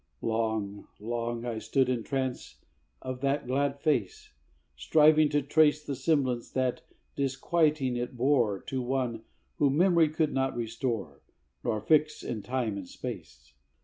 [0.23, 2.57] Long, long I stood in trance
[3.03, 4.33] of that glad face,
[4.75, 6.81] Striving to trace The semblance that,
[7.15, 9.21] disquieting, it bore To one
[9.59, 11.21] whom memory could not restore,
[11.63, 13.53] Nor fix in time and space.